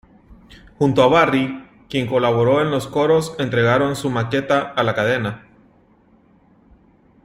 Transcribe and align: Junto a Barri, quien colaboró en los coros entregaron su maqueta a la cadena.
Junto 0.79 1.03
a 1.03 1.07
Barri, 1.09 1.63
quien 1.87 2.07
colaboró 2.07 2.59
en 2.63 2.71
los 2.71 2.87
coros 2.87 3.35
entregaron 3.37 3.95
su 3.95 4.09
maqueta 4.09 4.59
a 4.71 4.81
la 4.81 4.95
cadena. 4.95 5.45